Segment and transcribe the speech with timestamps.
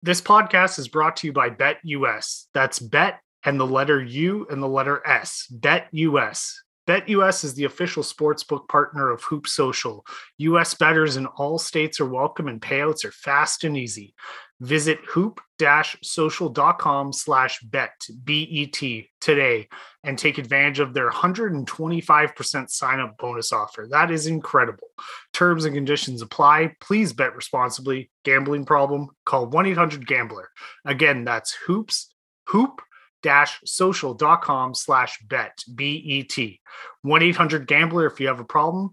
[0.00, 2.44] This podcast is brought to you by BetUS.
[2.54, 5.52] That's Bet and the letter U and the letter S.
[5.52, 6.54] BetUS.
[6.88, 10.06] BetUS is the official sportsbook partner of Hoop Social.
[10.38, 14.14] US bettors in all states are welcome and payouts are fast and easy.
[14.60, 17.92] Visit hoop-social.com slash bet,
[18.24, 19.68] B-E-T, today
[20.02, 23.86] and take advantage of their 125% sign-up bonus offer.
[23.90, 24.88] That is incredible.
[25.34, 26.74] Terms and conditions apply.
[26.80, 28.10] Please bet responsibly.
[28.24, 29.10] Gambling problem?
[29.26, 30.48] Call 1-800-GAMBLER.
[30.86, 32.14] Again, that's hoops,
[32.46, 32.80] hoop,
[33.22, 36.60] dash social.com slash bet b-e-t
[37.06, 38.90] 1-800-gambler if you have a problem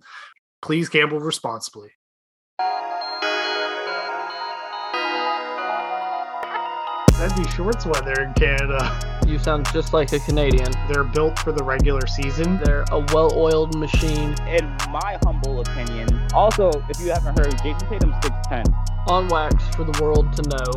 [0.62, 1.90] please gamble responsibly
[7.18, 10.72] that'd be shorts weather in canada You sound just like a Canadian.
[10.88, 16.08] they're built for the regular season They're a well-oiled machine in my humble opinion.
[16.34, 19.10] Also, if you haven't heard, Jayson Tatum's 6'10.
[19.10, 20.70] on wax for the world to know.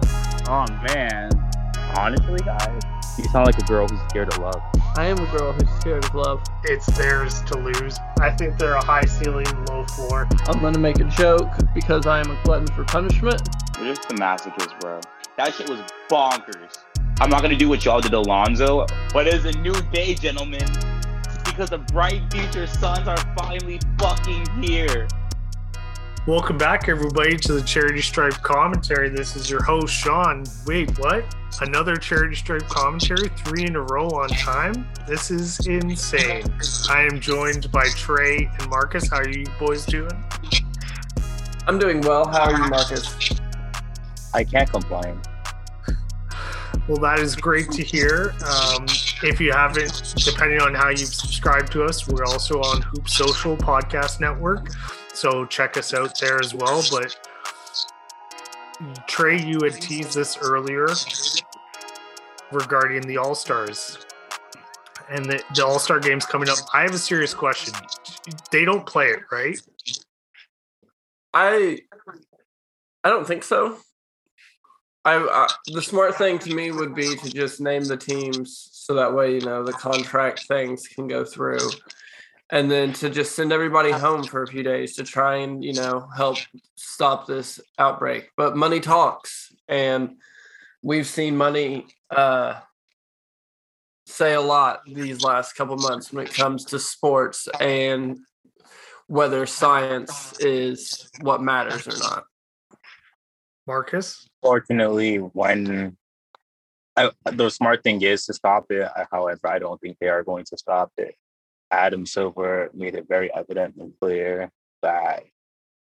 [0.49, 1.31] Oh man.
[1.99, 2.81] Honestly, guys,
[3.19, 4.63] you sound like a girl who's scared of love.
[4.97, 6.43] I am a girl who's scared of love.
[6.65, 10.99] it's theirs to lose i think they're a high ceiling low floor I'm gonna make
[10.99, 13.41] a joke because I am a glutton for punishment.
[13.79, 15.01] You're just a masochist, bro.
[15.37, 15.79] That shit was
[16.11, 16.79] bonkers.
[17.21, 20.67] I'm not gonna do what y'all did Alonzo, but it's a new day, gentlemen.
[21.45, 25.07] Because the bright future suns are finally fucking here.
[26.27, 29.09] Welcome back everybody to the charity stripe commentary.
[29.09, 30.45] This is your host Shawn.
[30.67, 31.25] Wait what?
[31.63, 34.87] Another charity stripe commentary three in a row on time?
[35.07, 36.45] This is insane.
[36.91, 39.09] I am joined by trey and marcus.
[39.09, 40.13] How are you boys doing?
[41.67, 42.29] I'm doing well.
[42.29, 43.31] How are you, Marcus?
[44.35, 45.21] I can't complain.
[46.89, 48.35] well that is great to hear.
[48.47, 48.85] Um,
[49.23, 53.57] if you haven't depending on how you've subscribed to us we're also on hoop social
[53.57, 54.69] podcast network
[55.19, 57.17] so check us out there as well but
[59.07, 60.87] trey you had teased this earlier
[62.53, 63.99] regarding the All Stars
[65.11, 66.59] and the, the All Star game's coming up.
[66.73, 67.75] I have a serious question.
[68.51, 69.59] They don't play it, right?
[71.33, 71.81] I
[73.05, 73.79] I don't think so.
[75.05, 79.15] I, the smart thing to me would be to just name the teams so that
[79.15, 81.71] way you know the contract things can go through,
[82.51, 85.75] and then to just send everybody home for a few days to try and you
[85.75, 86.39] know help
[86.77, 88.31] stop this outbreak.
[88.37, 90.17] But money talks, and
[90.83, 92.61] we've seen money uh,
[94.07, 98.19] say a lot these last couple months when it comes to sports and
[99.07, 102.25] whether science is what matters or not.
[103.67, 104.29] Marcus?
[104.43, 105.97] Fortunately, when
[106.97, 108.89] I, the smart thing is to stop it.
[109.11, 111.15] However, I don't think they are going to stop it.
[111.71, 114.51] Adam Silver made it very evident and clear
[114.83, 115.25] that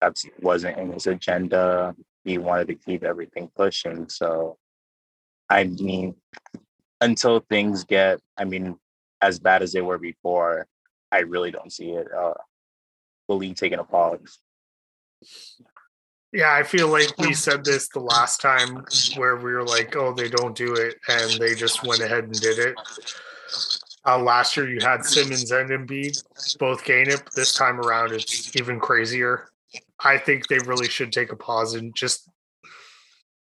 [0.01, 1.95] that wasn't in his agenda.
[2.25, 4.09] He wanted to keep everything pushing.
[4.09, 4.59] So,
[5.49, 6.15] I mean,
[7.01, 8.77] until things get, I mean,
[9.21, 10.67] as bad as they were before,
[11.11, 12.09] I really don't see it.
[12.13, 12.35] Uh,
[13.29, 14.39] the league taking a pause.
[16.33, 18.85] Yeah, I feel like we said this the last time
[19.17, 20.97] where we were like, oh, they don't do it.
[21.09, 22.75] And they just went ahead and did it.
[24.07, 26.23] Uh, last year, you had Simmons and Embiid
[26.59, 27.23] both gain it.
[27.35, 29.49] This time around, it's even crazier.
[29.99, 32.29] I think they really should take a pause and just,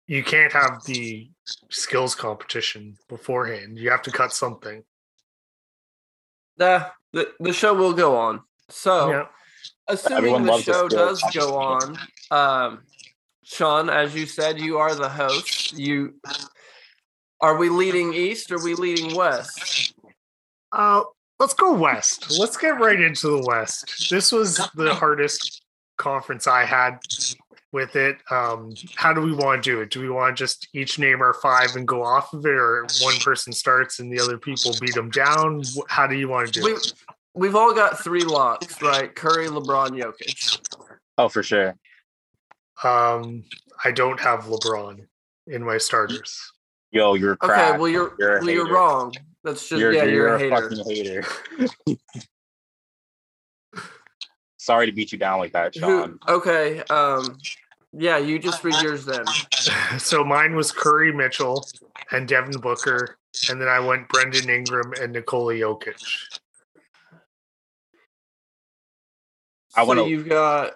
[0.06, 1.30] you can't have the
[1.70, 3.78] skills competition beforehand.
[3.78, 4.82] You have to cut something.
[6.58, 8.42] Nah, the, the show will go on.
[8.68, 9.26] So, Yeah.
[9.88, 11.98] assuming Everyone the show skill does go on,
[12.30, 12.82] um,
[13.44, 15.72] Shawn, as you said, you are the host.
[15.72, 16.14] You
[17.40, 19.94] are we leading east or are we leading west?
[20.72, 21.02] Uh,
[21.38, 22.30] let's go west.
[22.38, 24.08] Let's get right into the west.
[24.10, 25.62] This was the hardest
[25.98, 26.98] conference I had
[27.72, 28.18] with it.
[28.30, 29.90] Um, how do we want to do it?
[29.90, 32.86] Do we want to just each name our five and go off of it, or
[33.02, 35.62] one person starts and the other people beat them down?
[35.88, 36.92] How do you want to do We it?
[37.34, 39.14] we've all got three locks, right?
[39.14, 40.60] Curry, LeBron, Jokic.
[41.18, 41.76] Oh, for sure.
[42.82, 43.44] Um,
[43.84, 45.06] I don't have LeBron
[45.46, 46.52] in my starters.
[46.92, 49.14] Yo, you're Okay, well you're You're well you're wrong.
[49.42, 50.68] That's just You're, yeah, you're, you're, a a hater.
[50.68, 50.84] fucking
[51.96, 51.96] hater.
[54.58, 56.18] Sorry to beat you down like that, Who, Shawn.
[56.28, 57.38] okay, um,
[57.92, 59.24] yeah, you just read yours then.
[59.98, 61.66] So mine was Curry Mitchell
[62.12, 63.16] and Devin Booker,
[63.50, 66.00] and then I went Brandon Ingram and Nikola Jokic.
[69.76, 70.72] I wanna- you've got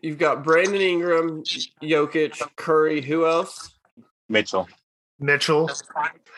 [0.00, 3.00] you've got Brandon Ingram, Jokic, Curry.
[3.02, 3.72] Who else?
[4.28, 4.68] Mitchell.
[5.18, 5.70] Mitchell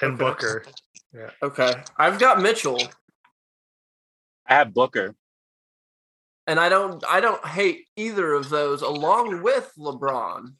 [0.02, 0.70] and Okay.
[1.14, 1.32] Booker.
[1.42, 2.82] Okay, I've got Mitchell,
[4.46, 5.14] I have Booker.
[6.46, 8.82] and I don't I don't hate either of those.
[8.82, 10.54] Along with LeBron,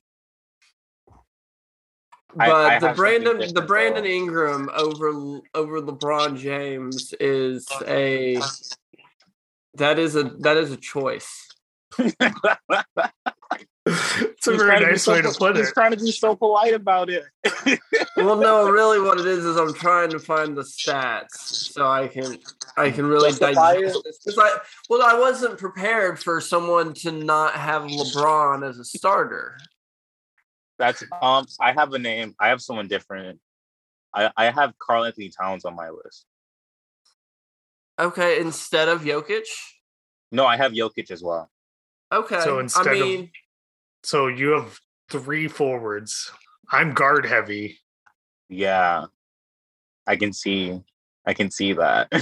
[2.35, 4.05] but I the Brandon the Brandon.
[4.05, 8.41] Ingram over over LeBron James is a
[9.75, 11.49] that is a that is a choice.
[14.46, 15.75] It's a He's very trying be nice so way to po- put He's it.
[15.75, 17.25] trying to be so polite about it.
[18.17, 22.08] Well, no, really, what it is is I'm trying to find the stats so I
[22.08, 22.38] can
[22.76, 24.19] I can really Justify digest this.
[24.25, 24.58] 'Cause I
[24.91, 29.56] well, I wasn't prepared for someone to not have LeBron as a starter.
[30.79, 31.46] That's um.
[31.61, 32.35] I have a name.
[32.38, 33.41] I have someone different.
[34.12, 36.26] I I have Karl-Anthony Towns on my list.
[37.99, 39.44] Okay, instead of Jokic.
[40.32, 41.49] No, I have Jokic as well.
[42.12, 43.31] Okay, So I instead of- mean,
[44.05, 44.79] So you have
[45.11, 46.31] three forwards.
[46.71, 47.79] I'm guard heavy.
[48.49, 49.06] Yeah,
[50.06, 50.81] I can see.
[51.27, 52.09] I can see that.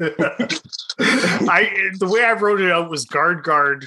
[0.00, 3.84] I the way I wrote it out was guard guard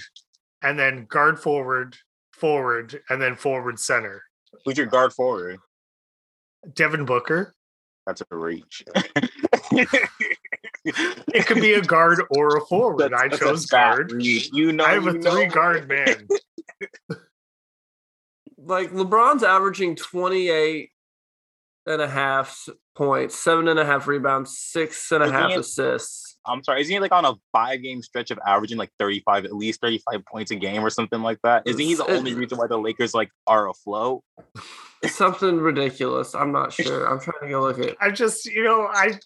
[0.62, 1.96] and then guard forward
[2.32, 4.24] forward and then forward center.
[4.66, 5.60] Who's your guard forward?
[6.74, 7.54] Devin Booker.
[8.06, 8.84] That's a reach.
[10.84, 13.12] It could be a guard or a forward.
[13.12, 14.12] That's- I chose guard.
[14.12, 14.50] reach.
[14.52, 16.28] You know, I have a three guard man.
[18.58, 20.90] Like LeBron's averaging 28
[21.88, 25.60] and a half points, seven and a half rebounds, six and a Isn't half it-
[25.60, 26.28] assists.
[26.44, 26.82] I'm sorry.
[26.82, 30.26] Isn't he like on a five game stretch of averaging like 35, at least 35
[30.26, 31.64] points a game or something like that?
[31.68, 34.24] Isn't he the It's- only reason why the Lakers like are afloat?
[35.06, 36.34] Something ridiculous.
[36.36, 37.06] I'm not sure.
[37.12, 37.96] I'm trying to go look at.
[38.02, 39.20] I just, you know, I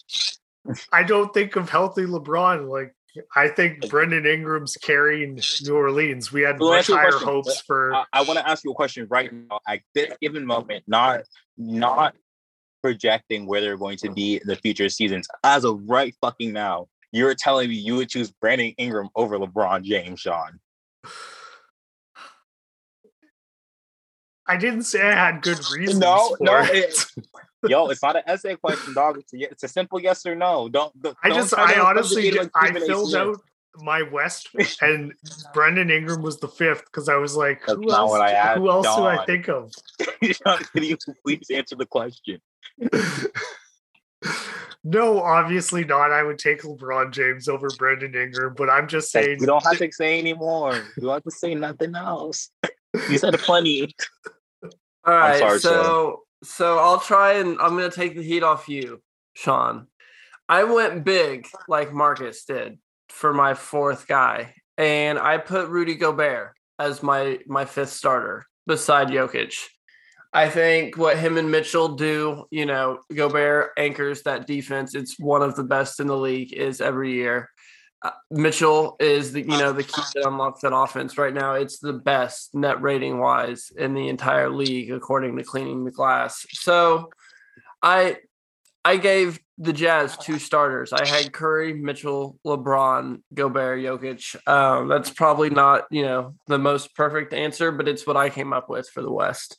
[0.92, 2.70] I don't think of healthy LeBron.
[2.70, 2.95] Like
[3.36, 6.32] I think Brandon Ingram's carrying New Orleans.
[6.32, 7.28] We had much higher question.
[7.28, 9.60] hopes for I, I want to ask you a question right now.
[9.68, 11.22] At this given moment, not
[11.58, 12.16] not
[12.82, 15.28] projecting where they're going to be in the future seasons.
[15.44, 19.84] As of right fucking now, you're telling me you would choose Brandon Ingram over LeBron
[19.84, 20.60] James, Shawn.
[24.48, 26.00] I didn't say I had good reasons.
[26.00, 27.06] No, no, it.
[27.68, 29.18] Yo, it's not an essay question, dog.
[29.18, 30.70] It's a, it's a simple yes or no.
[30.70, 31.02] Don't.
[31.02, 33.38] don't I just, I honestly, subjugate I filled out
[33.78, 34.50] my West,
[34.82, 35.14] and
[35.54, 38.12] Brandon Ingram was the fifth because I was like, That's who else?
[38.12, 39.74] what I asked, who else do I think of?
[40.00, 42.40] Can you please answer the question?
[44.84, 46.12] no, obviously not.
[46.12, 49.38] I would take LeBron James over Brandon Ingram, but I'm just saying.
[49.40, 50.76] We don't have to say anymore.
[50.98, 52.50] You don't have to say nothing else.
[53.10, 53.96] You said plenty.
[55.06, 59.02] All right, sorry, so so I'll try and I'm gonna take the heat off you,
[59.34, 59.88] Shawn.
[60.48, 62.78] I went big like Marcus did
[63.10, 69.10] for my fourth guy, and I put Rudy Gobert as my my fifth starter beside
[69.10, 69.56] Jokic.
[70.34, 74.94] I think what him and Mitchell do, you know, Gobert anchors that defense.
[74.94, 77.50] It's one of the best in the league is every year.
[78.02, 81.54] Uh, Mitchell is the you know the key that unlocks that offense right now.
[81.54, 86.46] It's the best net rating wise in the entire league according to Cleaning the Glass.
[86.52, 87.10] So,
[87.82, 88.18] I
[88.84, 90.92] I gave the Jazz two starters.
[90.92, 94.36] I had Curry, Mitchell, LeBron, Gobert, Jokic.
[94.48, 98.54] Um, that's probably not you know the most perfect answer, but it's what I came
[98.54, 99.58] up with for the West.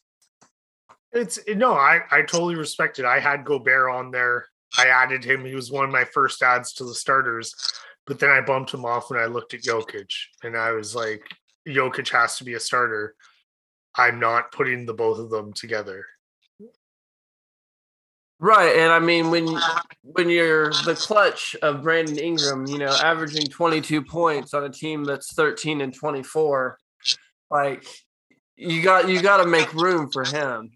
[1.12, 3.04] It's no, I I totally respect it.
[3.04, 4.46] I had Gobert on there.
[4.76, 5.44] I added him.
[5.44, 7.54] He was one of my first adds to the starters,
[8.06, 10.10] but then I bumped him off when I looked at Jokic,
[10.42, 11.22] and I was like,
[11.66, 13.14] Jokic has to be a starter.
[13.96, 16.04] I'm not putting the both of them together.
[18.38, 19.58] Right, and I mean when
[20.02, 25.04] when you're the clutch of Brandon Ingram, you know, averaging 22 points on a team
[25.04, 26.78] that's 13 and 24,
[27.50, 27.86] like
[28.56, 30.70] you got you got to make room for him.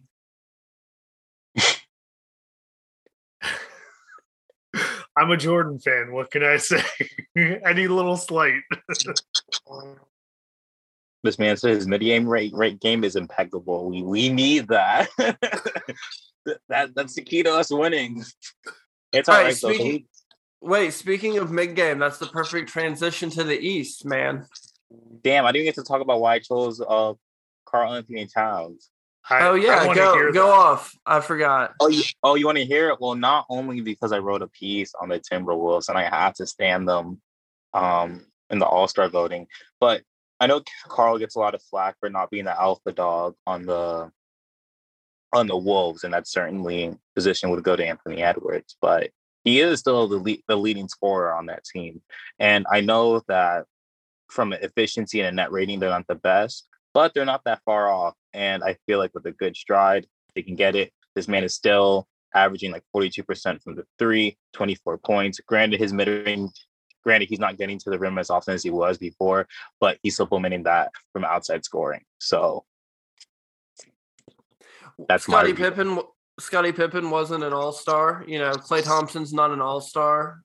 [5.20, 6.12] I'm a Jordan fan.
[6.12, 6.82] What can I say?
[7.36, 8.54] Any little slight.
[11.22, 13.90] This man says his mid game rate rate game is impeccable.
[13.90, 15.10] We we need that.
[15.18, 18.24] that that's the key to us winning.
[19.12, 19.60] It's all All right, right.
[19.60, 19.72] though.
[19.74, 20.06] speaking-
[20.62, 24.46] Wait, speaking of mid game, that's the perfect transition to the East, man.
[25.22, 27.12] Damn, I didn't get to talk about why I chose uh
[27.66, 28.88] Karl-Anthony Towns.
[29.28, 30.52] I, oh yeah, wanna go go that.
[30.52, 30.96] off.
[31.06, 31.74] I forgot.
[31.80, 33.00] Oh, you, oh, you want to hear it?
[33.00, 36.46] Well, not only because I wrote a piece on the Timberwolves and I had to
[36.46, 37.20] stand them
[37.74, 39.46] um, in the All Star voting,
[39.78, 40.02] but
[40.40, 43.66] I know Karl gets a lot of flack for not being the alpha dog on
[43.66, 44.10] the
[45.32, 49.10] on the Wolves, and that certainly position would go to Anthony Edwards, but
[49.44, 52.02] he is still the lead, the leading scorer on that team,
[52.38, 53.66] and I know that
[54.28, 57.60] from an efficiency and a net rating, they're not the best, but they're not that
[57.64, 58.14] far off.
[58.32, 60.92] And I feel like with a good stride, they can get it.
[61.14, 65.40] This man is still averaging like 42% from the three, 24 points.
[65.40, 66.52] Granted, his mid range,
[67.02, 69.46] granted, he's not getting to the rim as often as he was before,
[69.80, 72.02] but he's supplementing that from outside scoring.
[72.18, 72.64] So
[75.08, 76.00] That's my Pippen.
[76.38, 78.24] Scottie Pippen wasn't an all star.
[78.26, 80.40] You know, Klay Thompson's not an all star.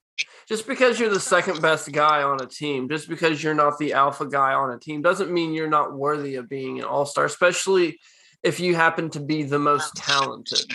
[0.48, 3.94] Just because you're the second best guy on a team, just because you're not the
[3.94, 7.26] alpha guy on a team, doesn't mean you're not worthy of being an all star.
[7.26, 8.00] Especially
[8.44, 10.72] if you happen to be the most talented.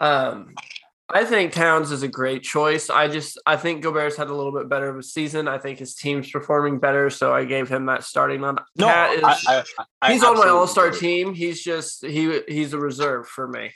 [0.00, 0.54] Um,
[1.12, 2.88] I think Towns is a great choice.
[2.88, 5.48] I just I think Gobert's had a little bit better of a season.
[5.48, 8.56] I think his team's performing better, so I gave him that starting line.
[8.76, 9.64] No, is, I, I,
[10.02, 11.34] I he's on my all star team.
[11.34, 13.72] He's just he he's a reserve for me.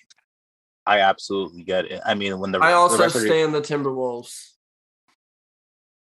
[0.86, 2.00] I absolutely get it.
[2.04, 4.53] I mean, when the I the also record- stand the Timberwolves.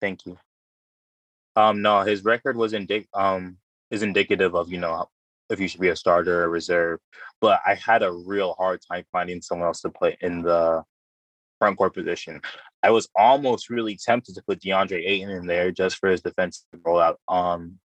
[0.03, 0.38] Thank you.
[1.55, 3.55] Um, no, his record was indic um
[3.89, 5.07] is indicative of you know
[5.50, 7.00] if you should be a starter or reserve.
[7.39, 10.83] But I had a real hard time finding someone else to play in the
[11.57, 12.41] front court position.
[12.83, 16.65] I was almost really tempted to put DeAndre Ayton in there just for his defensive
[16.86, 17.15] rollout.
[17.29, 17.79] Um,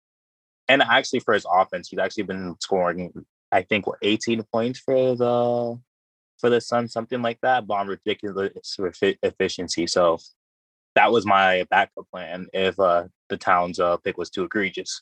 [0.66, 3.12] and actually for his offense, he's actually been scoring.
[3.52, 5.80] I think what 18 points for the
[6.38, 8.76] for the Suns, something like that, but on ridiculous
[9.22, 9.87] efficiency.
[9.87, 10.18] So
[10.99, 15.00] that was my backup plan if uh, the Towns uh, pick was too egregious.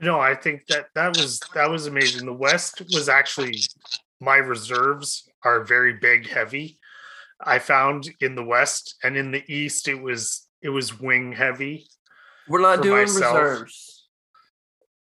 [0.00, 2.26] No, I think that that was that was amazing.
[2.26, 3.60] The West was actually
[4.20, 6.80] my reserves are very big heavy.
[7.40, 11.86] I found in the West and in the East it was it was wing heavy.
[12.48, 13.34] We're not doing myself.
[13.36, 14.08] reserves.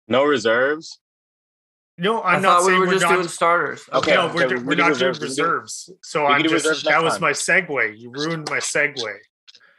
[0.09, 0.99] No reserves.
[1.99, 3.89] No, i I'm not thought we saying were we're just not doing starters.
[3.91, 5.89] Okay, no, we're, okay, do- we we're not reserves, doing we reserves.
[6.01, 7.21] So we I'm just that next was time.
[7.21, 7.99] my segue.
[7.99, 8.95] You ruined my segue.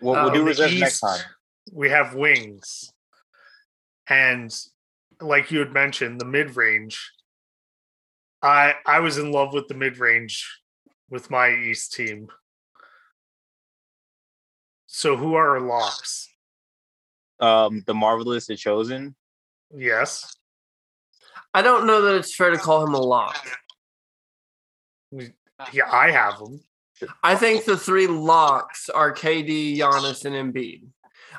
[0.01, 1.21] We'll, we'll do In the reserves next time.
[1.73, 2.93] We have wings.
[4.09, 4.55] And
[5.21, 7.11] like you had mentioned, the mid range.
[8.43, 10.47] I I was in love with the mid range
[11.09, 12.29] with my East team.
[14.87, 16.29] So who are our locks?
[17.39, 19.15] Um, the marvelous, the chosen.
[19.75, 20.35] Yes.
[21.53, 23.37] I don't know that it's fair to call him a lock.
[25.73, 26.61] Yeah, I have him.
[27.23, 30.85] I think the three locks are KD, Giannis, and Embiid.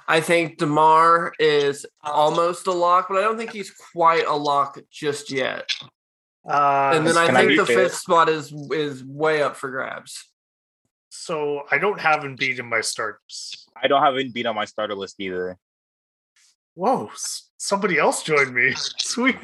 [0.07, 4.79] I think DeMar is almost a lock, but I don't think he's quite a lock
[4.91, 5.69] just yet.
[6.49, 7.75] Uh, And then I can I think the fair?
[7.83, 10.27] fifth spot is is way up for grabs.
[11.09, 13.67] so I don't have Embiid in my starters.
[13.81, 15.57] I don't have Embiid on my starter list either.
[16.73, 18.73] Whoa, s- somebody else joined me.
[18.75, 19.35] Sweet.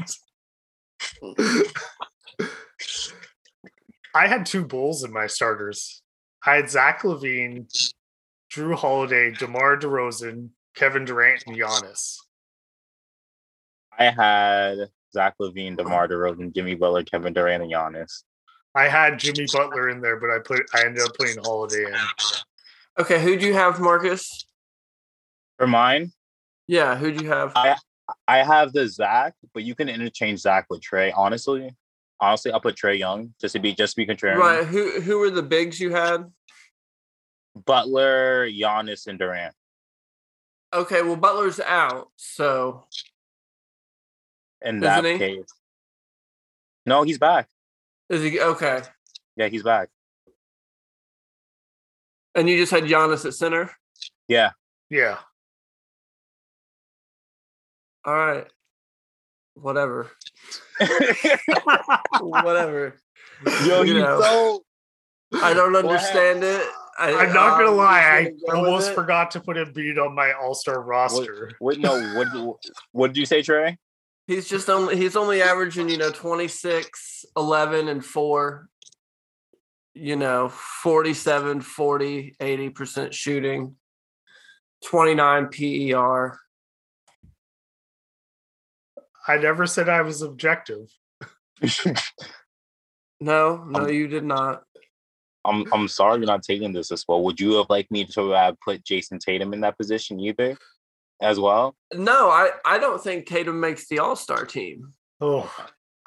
[4.13, 6.01] I had two Bulls in my starters.
[6.45, 7.67] I had Zach LaVine,
[8.51, 12.17] Jrue Holiday, DeMar DeRozan, Kevin Durant, and Giannis.
[13.97, 18.23] I had Zach LaVine, DeMar DeRozan, Jimmy Butler, Kevin Durant, and Giannis.
[18.75, 21.95] I had Jimmy Butler in there, but I put I ended up putting Holiday in.
[22.99, 24.45] Okay, who do you have, Marcus?
[25.57, 26.11] For mine,
[26.67, 27.53] Yeah, who do you have?
[27.55, 27.75] I
[28.27, 31.11] I have the Zach, but you can interchange Zach with Trey.
[31.11, 31.75] Honestly,
[32.19, 34.37] honestly, I'll put Trae Young just to be just to be contrarian.
[34.37, 36.25] Right, who who were the bigs you had?
[37.65, 39.53] Butler, Giannis, and Durant.
[40.73, 42.85] Okay, well Butler's out, so
[44.61, 45.17] In Isn't that he?
[45.17, 45.45] case,
[46.85, 47.47] no, he's back.
[48.09, 48.81] is he okay?
[49.35, 49.89] Yeah, he's back.
[52.35, 53.71] And you just had Giannis at center.
[54.27, 54.51] Yeah,
[54.89, 55.17] Yeah.
[58.07, 58.47] All right,
[59.55, 60.09] whatever,
[62.21, 62.95] whatever.
[63.65, 64.21] yo, You he's know.
[64.21, 64.63] so.
[65.43, 65.91] I don't Go ahead.
[65.91, 66.65] understand it.
[66.97, 70.03] I, I'm not gonna I'm lie, I gonna go with almost forgot to put Embiid
[70.03, 71.51] on my All Star roster.
[71.59, 71.79] What?
[71.79, 72.27] No, what?
[72.93, 73.77] What did you say, Trey?
[74.25, 78.69] He's just only he's only averaging, you know, 26, 11 and 4.
[79.95, 83.75] You know, 47, 40, 80% shooting.
[84.85, 86.39] 29 PER.
[89.27, 90.89] I never said I was objective.
[93.19, 94.63] No, no you did not.
[95.45, 97.23] I'm I'm sorry you're not taking this as well.
[97.23, 100.57] Would you have liked me to have put Jayson Tatum in that position either,
[101.21, 101.75] as well?
[101.93, 104.93] No, I I don't think Tatum makes the All-Star team.
[105.21, 105.51] Oh,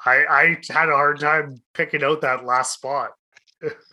[0.05, 3.11] I I had a hard time picking out that last spot.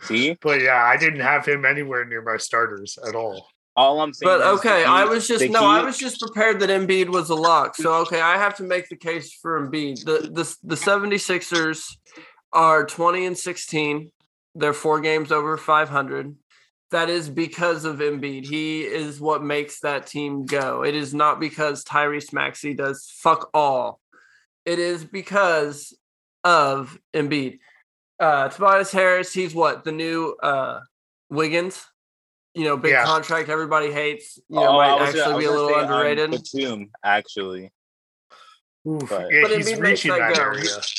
[0.01, 3.47] See, But yeah, I didn't have him anywhere near my starters at all.
[3.79, 4.27] All I'm saying.
[4.27, 7.75] But okay, I was just no, I was just prepared that Embiid was a lock.
[7.75, 10.03] So okay, I have to make the case for Embiid.
[10.03, 11.97] The the the 76ers
[12.51, 14.11] are 20 and 16.
[14.55, 16.35] They're four games over 500.
[16.91, 18.45] That is because of Embiid.
[18.45, 20.83] He is what makes that team go.
[20.83, 24.01] It is not because Tyrese Maxey does fuck all.
[24.65, 25.95] It is because
[26.43, 27.59] of Embiid.
[28.19, 29.85] Uh Tobias Harris, he's what?
[29.85, 30.81] The new uh
[31.29, 31.85] Wiggins?
[32.55, 33.05] You know, big Yeah.
[33.05, 34.37] contract everybody hates.
[34.49, 36.31] You know, Oh, might was gonna- actually be a little underrated.
[36.31, 37.71] Batum, actually.
[38.87, 40.89] Oof, But- yeah, But he's reaching that.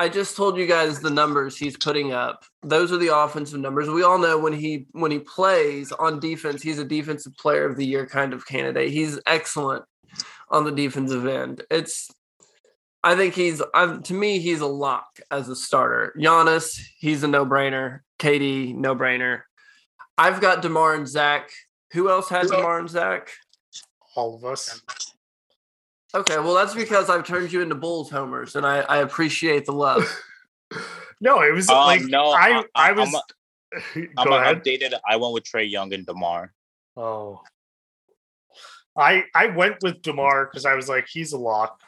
[0.00, 2.44] I just told you guys the numbers he's putting up.
[2.62, 3.88] Those are the offensive numbers.
[3.90, 7.76] We all know when he when he plays on defense, he's a defensive player of
[7.76, 8.92] the year kind of candidate.
[8.92, 9.84] He's excellent
[10.50, 11.64] on the defensive end.
[11.70, 12.08] It's
[13.02, 16.14] I think he's i to me he's a lock as a starter.
[16.16, 18.00] Giannis, he's a no-brainer.
[18.20, 19.42] KD, no-brainer.
[20.18, 21.50] I've got DeMar and Zach.
[21.92, 23.30] Who else has DeMar and Zach?
[24.16, 24.82] All of us.
[26.14, 29.72] Okay, well that's because I've turned you into Bulls homers, and I, I appreciate the
[29.72, 30.04] love.
[31.20, 33.14] no, it was Um, like no, I I- I was.
[33.94, 34.64] I'm Go uh, ahead.
[34.64, 34.94] updated.
[35.06, 36.52] I went with Trae Young and Demar.
[36.96, 37.42] Oh,
[38.96, 41.80] I I went with Demar because I was like he's a lock,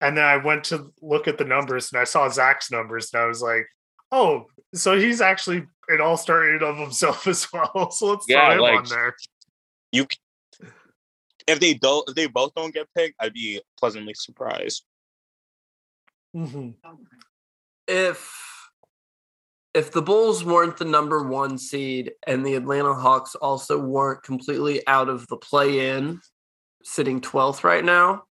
[0.00, 3.22] and then I went to look at the numbers and I saw Zach's numbers and
[3.22, 3.66] I was like,
[4.12, 7.90] oh, so he's actually an all star in and of himself as well.
[7.90, 9.16] So let's Yeah, throw him like- on there.
[9.92, 10.06] You,
[11.46, 14.84] if they don't, if they both don't get picked, I'd be pleasantly surprised.
[16.36, 16.74] Mhm.
[17.86, 18.30] if
[19.72, 24.86] if the Bulls weren't the number one seed and the Atlanta Hawks also weren't completely
[24.86, 26.20] out of the play in,
[26.82, 28.24] sitting 12th right now,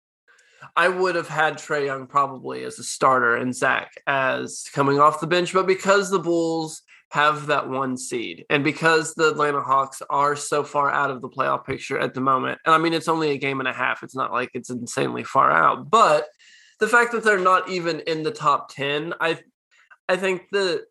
[0.76, 5.20] I would have had Trae Young probably as a starter and Zach as coming off
[5.22, 5.54] the bench.
[5.54, 6.82] But because the Bulls
[7.16, 11.30] have that one seed and because the Atlanta Hawks are so far out of the
[11.30, 14.04] playoff picture at the moment, and I mean, it's only a game and a half,
[14.04, 16.28] it's not like it's insanely far out, but
[16.80, 19.40] the fact that they're not even in the top 10, I
[20.08, 20.84] I think the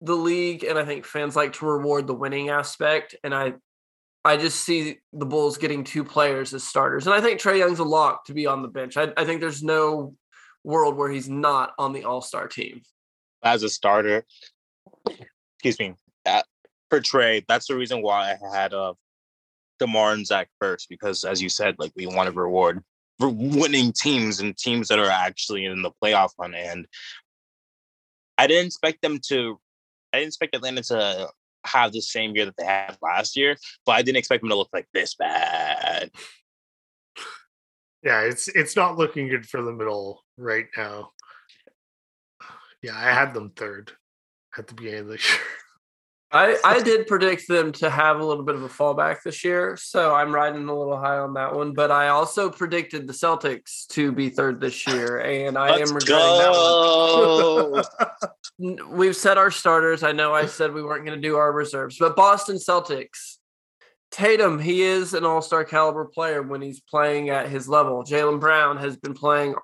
[0.00, 3.14] the league and I think fans like to reward the winning aspect.
[3.22, 3.54] And I
[4.24, 7.06] I just see the Bulls getting two players as starters.
[7.06, 8.96] And I think Trae Young's a lock to be on the bench.
[8.96, 10.14] I, I think there's no
[10.62, 12.82] world where he's not on the all-star team.
[13.42, 14.26] As a starter,
[15.62, 15.94] excuse me,
[16.88, 18.94] for Trey, that's the reason why I had uh,
[19.78, 22.82] Demar and Zach first because, as you said, like we want to reward
[23.20, 26.54] winning teams and teams that are actually in the playoff hunt.
[26.54, 26.86] And
[28.38, 29.58] I didn't expect them to.
[30.12, 31.28] I didn't expect Atlanta to
[31.66, 34.56] have the same year that they had last year, but I didn't expect them to
[34.56, 36.10] look like this bad.
[38.02, 41.10] Yeah, it's it's not looking good for them at all right now.
[42.82, 43.92] Yeah, I had them third
[44.56, 45.20] at the beginning of the year.
[46.32, 49.76] I, I did predict them to have a little bit of a fallback this year,
[49.76, 51.72] so I'm riding a little high on that one.
[51.72, 55.96] But I also predicted the Celtics to be third this year, and I Let's am
[55.96, 57.84] regretting that
[58.58, 58.80] one.
[58.90, 60.04] we've set our starters.
[60.04, 63.38] I know I said we weren't going to do our reserves, but Boston Celtics.
[64.12, 68.02] Tatum, he is an all-star caliber player when he's playing at his level.
[68.02, 69.54] Jaylen Brown has been playing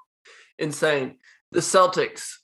[0.57, 1.16] insane.
[1.51, 2.35] The Celtics,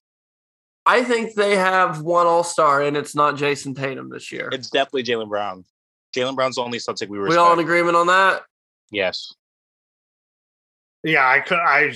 [0.85, 4.49] I think they have one all-star, and it's not Jayson Tatum this year.
[4.53, 5.65] it's definitely Jaylen Brown.
[6.15, 7.25] Jaylen Brown's the only Celtic we were.
[7.25, 7.47] we respect.
[7.47, 8.43] all in agreement on that?
[8.91, 9.33] yes.
[11.05, 11.93] yeah, I could I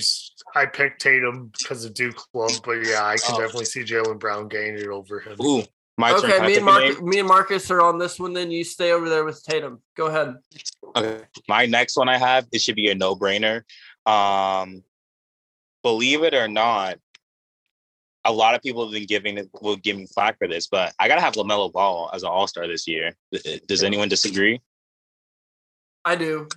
[0.55, 3.39] I picked Tatum because of Duke love, but yeah, I can Oh.
[3.39, 5.37] definitely see Jaylen Brown gaining it over him.
[5.41, 5.63] Ooh,
[5.97, 6.19] my turn.
[6.25, 8.33] okay, Can me and a Mark, me and Marcus are on this one.
[8.33, 9.81] Then you stay over there with Tatum.
[9.95, 10.35] Go ahead.
[10.95, 11.21] Okay.
[11.47, 13.63] My next one I have, it should be a no-brainer.
[14.05, 14.83] Um,
[15.83, 16.97] believe it or not,
[18.27, 21.07] a lot of people have been giving will give me flack for this, but I
[21.07, 23.15] gotta have LaMelo Ball as an All-Star this year.
[23.67, 24.61] Does anyone disagree?
[26.03, 26.47] I do.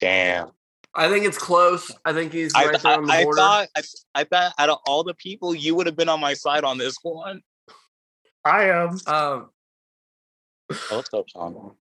[0.00, 0.50] Damn.
[0.94, 1.90] I think it's close.
[2.04, 3.36] I think he's I, right there I, on the I border.
[3.36, 3.82] thought I,
[4.14, 6.78] I thought out of all the people, you would have been on my side on
[6.78, 7.42] this one.
[8.44, 8.98] I am.
[9.06, 9.50] um,
[10.90, 11.72] what's up, Shawn?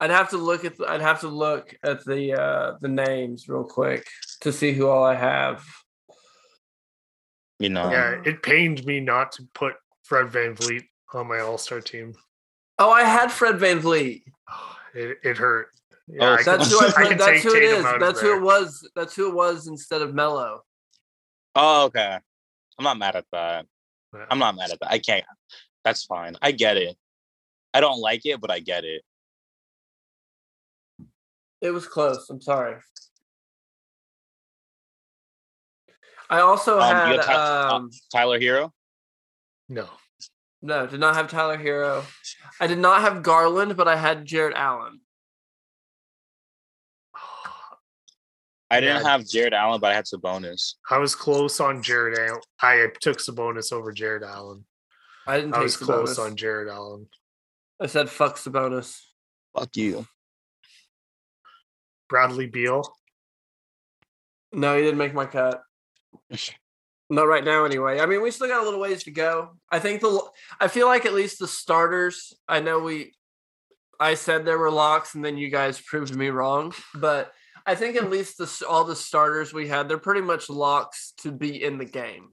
[0.00, 0.76] I'd have to look at.
[0.76, 4.06] The, I'd have to look at the uh, the names real quick
[4.40, 5.64] to see who all I have.
[7.60, 10.82] You know, yeah, it pained me not to put Fred VanVleet
[11.14, 12.14] on my All Star team.
[12.78, 14.22] Oh, I had Fred VanVleet.
[14.96, 15.70] It, it hurt.
[16.06, 16.86] Yeah, Oh, I can- That's who I.
[16.96, 17.84] I can that's who it Tatum is.
[17.84, 18.36] out of That's who there.
[18.36, 18.88] it was.
[18.94, 20.60] That's who it was instead of Melo.
[21.56, 22.16] Oh, okay.
[22.78, 23.66] I'm not mad at that.
[24.14, 24.24] Yeah.
[24.30, 24.92] I'm not mad at that.
[24.92, 25.24] I can't.
[25.84, 26.36] That's fine.
[26.42, 26.96] I get it.
[27.72, 29.02] I don't like it, but I get it.
[31.60, 32.28] It was close.
[32.30, 32.76] I'm sorry.
[36.30, 37.16] I also Um, you had.
[37.16, 38.72] have Ty- um, Tyler Herro.
[39.68, 39.88] No.
[40.62, 42.04] no, did not have Tyler Herro.
[42.60, 45.00] I did not have Garland, but I had Jarrett Allen.
[48.70, 49.10] I didn't Yeah.
[49.10, 50.74] have Jarrett Allen, but I had Sabonis.
[50.90, 52.40] I was close on Jarrett Allen.
[52.60, 54.66] I took Sabonis over Jarrett Allen.
[55.26, 57.08] I didn't I take was close on Jarrett Allen.
[57.80, 59.00] I said fuck Sabonis.
[59.56, 60.06] Fuck you.
[62.08, 62.96] Bradley Beal.
[64.52, 65.62] No, he didn't make my cut.
[67.10, 68.00] Not right now, anyway.
[68.00, 69.56] I mean, we still got a little ways to go.
[69.70, 70.22] I think the.
[70.60, 72.32] I feel like at least the starters.
[72.48, 73.12] I know we.
[74.00, 76.72] I said there were locks, and then you guys proved me wrong.
[76.94, 77.32] But
[77.66, 81.30] I think at least the all the starters we had, they're pretty much locks to
[81.30, 82.30] be in the game.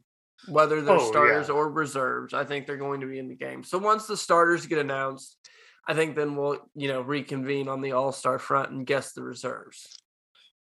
[0.48, 1.54] whether they're Oh, starters yeah.
[1.54, 2.34] or reserves.
[2.34, 3.64] I think they're going to be in the game.
[3.64, 5.38] So once the starters get announced,
[5.88, 9.22] I think then we'll you know reconvene on the All Star front and guess the
[9.24, 9.86] reserves.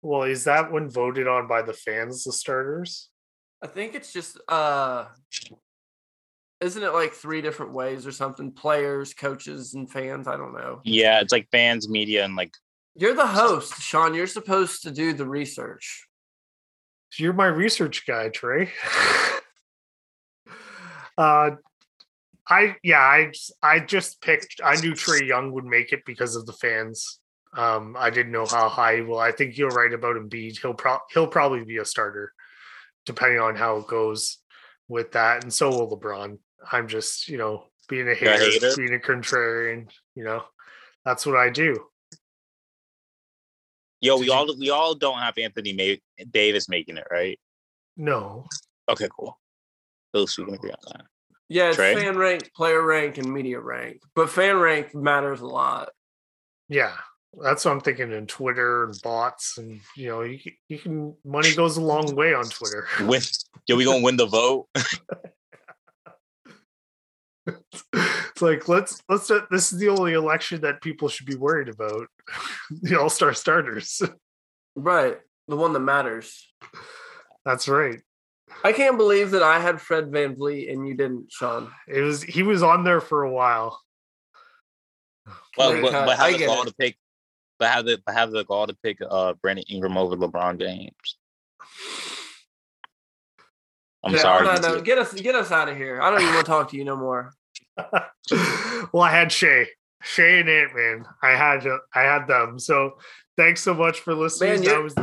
[0.00, 3.10] Well, is that one voted on by the fans, the starters?
[3.62, 5.06] I think it's just uh
[6.60, 8.50] isn't it like three different ways or something?
[8.50, 10.26] Players, coaches, and fans.
[10.26, 10.80] I don't know.
[10.84, 12.54] Yeah, it's like fans, media, and like
[12.94, 14.14] You're the host, Shawn.
[14.14, 16.06] You're supposed to do the research.
[17.18, 18.70] You're my research guy, Trey.
[21.18, 21.50] uh
[22.48, 26.46] I yeah, I I just picked I knew Trae Young would make it because of
[26.46, 27.20] the fans.
[27.56, 30.60] Um I didn't know how high well I think you're right about Embiid.
[30.60, 32.32] He'll pro- he'll probably be a starter
[33.06, 34.38] depending on how it goes
[34.88, 36.38] with that and so will LeBron.
[36.70, 38.72] I'm just, you know, being a a hater, hater?
[38.76, 40.44] being a contrarian, you know.
[41.04, 41.76] That's what I do.
[44.00, 47.38] yo, Did we you- all we all don't have Anthony Ma- Davis making it, right?
[47.96, 48.46] No.
[48.88, 49.38] Okay, cool.
[50.14, 51.06] At least we can agree on that.
[51.48, 51.94] Yeah, it's Trey?
[51.94, 54.02] fan rank, player rank, and media rank.
[54.14, 55.90] But fan rank matters a lot.
[56.68, 56.96] Yeah,
[57.42, 61.14] that's what I'm thinking in Twitter and bots, and you know, you, can- you can
[61.24, 62.86] money goes a long way on Twitter.
[63.02, 63.20] Win,
[63.66, 64.66] yo, we gonna win the vote.
[67.46, 69.30] it's like let's let's.
[69.30, 72.08] uh, This is the only election that people should be worried about.
[72.82, 74.02] the All Star starters.
[74.74, 75.18] Right.
[75.48, 76.52] The one that matters.
[77.44, 78.00] That's right.
[78.64, 81.70] I can't believe that I had Fred VanVleet and you didn't, Shawn.
[81.88, 83.80] It was he was on there for a while.
[85.56, 86.66] But, Right, but, I- but I have the get gall it.
[86.68, 86.96] to pick.
[87.58, 91.16] But have the but have the gall to pick uh Brandon Ingram over LeBron James.
[94.04, 94.44] I'm Yeah, sorry.
[94.46, 94.82] no, you no, two.
[94.82, 96.00] get us get us out of here.
[96.00, 97.32] I don't even want to talk to you no more.
[98.92, 99.66] well, I had Shai,
[100.02, 101.04] Shai and Ant Man.
[101.22, 102.58] I had uh, I had them.
[102.58, 102.98] So
[103.36, 104.60] thanks so much for listening.
[104.60, 104.94] Man, that was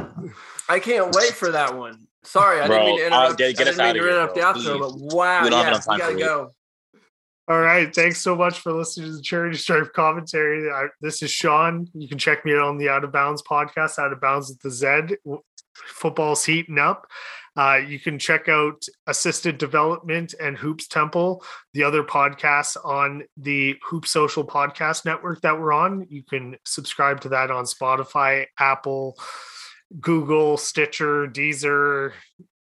[0.70, 2.08] I can't wait for that one.
[2.24, 3.38] Sorry, I Bro, didn't mean to uh, interrupt.
[3.38, 4.80] get- get I didn't mean outta to here, interrupt the outro, please.
[5.10, 6.20] but wow, We yes, we gotta for it.
[6.22, 6.52] go.
[7.50, 7.94] All right.
[7.94, 10.72] Thanks so much for listening to the Charity Stripe commentary.
[10.72, 11.90] I, this is Shawn.
[11.94, 14.60] You can check me out on the Out of Bounds podcast, Out of Bounds with
[14.62, 15.18] the Z.
[15.76, 17.06] Football's heating up.
[17.58, 23.76] Uh, you can check out Assisted Development and Hoops Temple, the other podcasts on the
[23.84, 26.08] Hoop Social Podcast Network that we're on.
[26.10, 29.18] You can subscribe to that on Spotify, Apple,
[30.00, 32.14] Google, Stitcher, Deezer,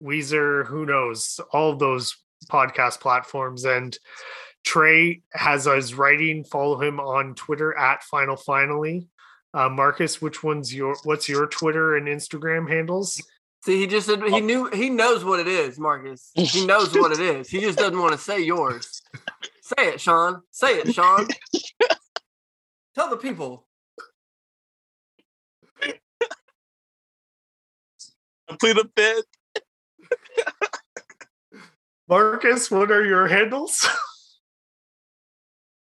[0.01, 2.15] Weezer, who knows, all those
[2.49, 3.65] podcast platforms.
[3.65, 3.97] And
[4.65, 6.43] Trey has his writing.
[6.43, 9.07] Follow him on Twitter at Final Finally.
[9.53, 13.21] Uh, Marcus, which one's your what's your Twitter and Instagram handles?
[13.65, 14.29] See, he just said Oh.
[14.29, 16.31] he knew he knows what it is, Marcus.
[16.35, 17.49] He knows what it is.
[17.49, 19.01] He just doesn't want to say yours.
[19.61, 20.41] Say it, Shawn.
[20.51, 21.27] Say it, Shawn.
[22.95, 23.65] Tell the people.
[28.47, 29.25] Complete the fifth.
[32.07, 33.87] Marcus, what are your handles?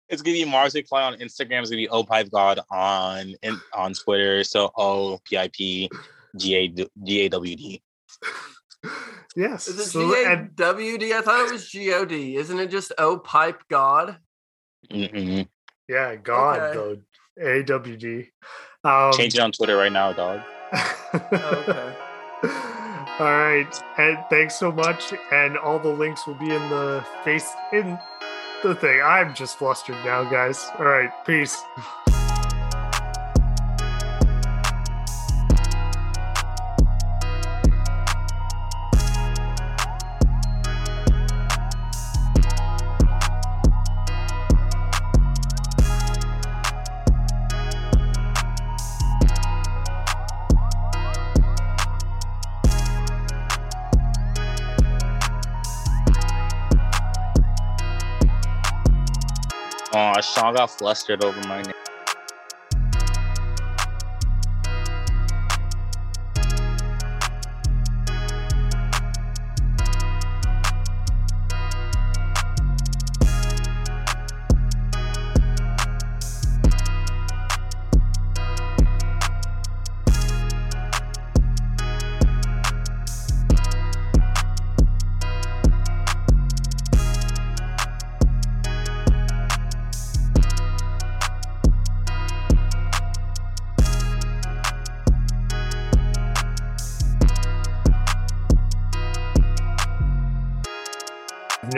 [0.09, 1.61] It's gonna be Marzz McFly on Instagram.
[1.63, 4.45] It's gonna be O Pipe God on in, on Twitter.
[4.45, 5.89] So O P I P
[6.37, 7.83] G A D- G A W D.
[9.37, 9.67] yes.
[9.69, 11.15] Is it So- G A and- W D?
[11.15, 12.37] I thought it was G O D.
[12.37, 14.19] Isn't it just O Pipe God?
[14.91, 15.49] Mm-mm.
[15.89, 16.75] yeah, God Okay.
[16.77, 16.99] though.
[17.43, 18.29] AWD.
[18.85, 20.43] Um, Change it on Twitter right now, dog.
[21.15, 21.97] okay.
[23.19, 25.13] All right, and thanks so much.
[25.33, 27.97] And all the links will be in the face in
[28.65, 29.01] the thing.
[29.03, 30.71] I'm just flustered now, guys.
[30.79, 31.63] All right, peace.
[60.55, 61.94] got flustered over my name.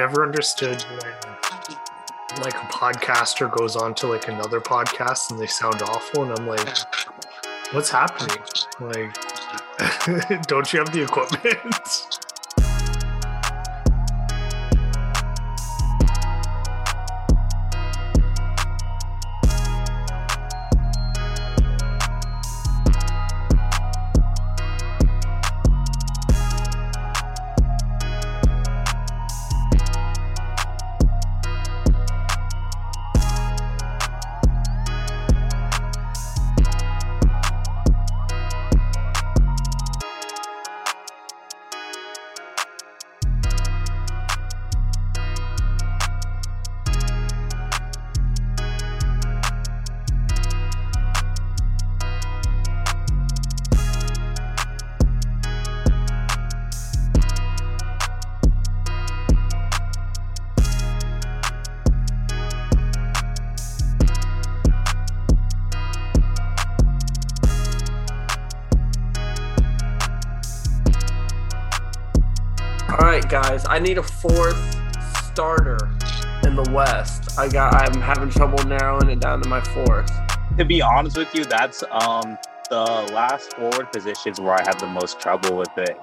[0.07, 5.83] Never understood when like a podcaster goes on to like another podcast and they sound
[5.83, 6.79] awful, and I'm like,
[7.73, 8.39] what's happening?
[8.79, 9.13] Like,
[10.47, 12.21] don't you have the equipment?
[73.47, 73.65] guys.
[73.69, 74.57] I need a fourth
[75.25, 75.79] starter
[76.45, 77.39] in the West.
[77.39, 77.75] I got.
[77.75, 80.11] I'm having trouble narrowing it down to my fourth.
[80.59, 82.39] To be honest with you, that's um
[82.71, 82.83] the
[83.15, 85.99] last forward positions where I have the most trouble with it.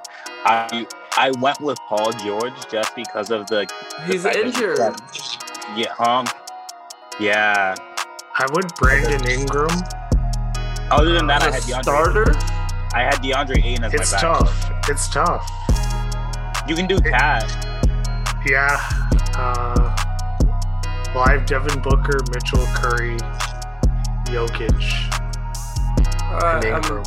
[0.45, 0.85] I
[1.17, 3.67] I went with Paul George just because of the
[4.05, 4.79] He's fact that injured.
[5.75, 6.25] yeah um
[7.19, 7.75] yeah.
[8.35, 9.69] I would Brandon Ingram.
[10.91, 11.83] Other than that, I had a DeAndre.
[11.83, 12.25] starter.
[12.95, 14.39] I had DeAndre Ayton as It's my backup.
[14.47, 14.89] tough.
[14.89, 15.49] It's tough.
[16.67, 17.43] You can do KAT.
[18.45, 18.77] Yeah.
[19.35, 19.95] Uh,
[21.13, 23.17] well, I have Devin Booker, Mitchell Curry,
[24.27, 24.71] Jokic,
[26.23, 27.03] All and right, I'm- Ingram.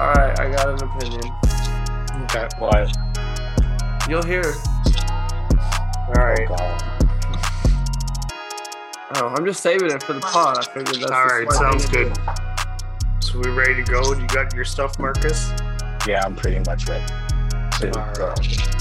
[0.00, 0.38] all right.
[0.38, 1.32] I got an opinion.
[2.24, 2.48] Okay.
[2.60, 2.86] Well, I,
[4.08, 4.54] You'll hear.
[6.08, 6.46] All right.
[6.50, 6.82] oh
[9.18, 10.58] Oh, I'm just saving it for the pod.
[10.58, 11.52] I figured that's All the right.
[11.52, 12.12] smart Sounds good.
[12.12, 12.20] do.
[13.20, 14.12] So we ready to go?
[14.14, 15.50] You got your stuff, Marcus?
[16.06, 17.04] Yeah, I'm pretty much ready.
[17.80, 18.28] To All go.
[18.28, 18.76] right.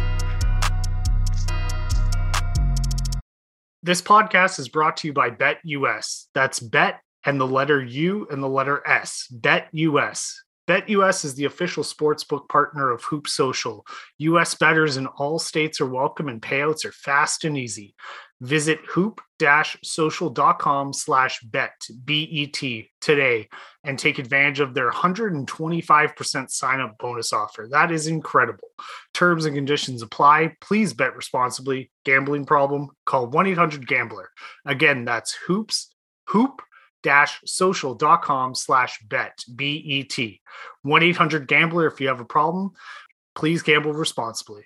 [3.84, 6.27] This podcast is brought to you by BetUS.
[6.34, 9.27] That's Bet and the letter U and the letter S.
[9.38, 10.36] BetUS.
[10.65, 13.86] Bet US is the official sportsbook partner of Hoop Social.
[14.19, 17.95] US bettors in all states are welcome and payouts are fast and easy.
[18.41, 23.48] Visit hoop-social.com slash bet, B-E-T, today
[23.84, 27.67] and take advantage of their 125% sign-up bonus offer.
[27.69, 28.67] That is incredible.
[29.13, 30.56] Terms and conditions apply.
[30.60, 31.91] Please bet responsibly.
[32.04, 32.89] Gambling problem?
[33.06, 34.30] Call 1-800-GAMBLER.
[34.65, 35.93] Again, that's hoops,
[36.28, 36.62] hoop
[37.04, 40.41] dash social.com slash bet, B-E-T.
[40.86, 42.71] 1-800-GAMBLER if you have a problem.
[43.36, 44.65] Please gamble responsibly.